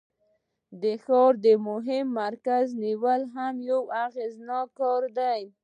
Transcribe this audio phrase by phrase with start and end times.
[0.81, 5.41] د ښار د مهم مرکز نیول هم یو اغیزناک کار دی.